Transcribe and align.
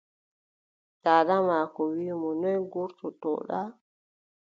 Daada 1.03 1.35
maako 1.47 1.81
wii 1.91 2.15
mo, 2.21 2.29
noy 2.41 2.57
ngurtoto-ɗa? 2.65 3.59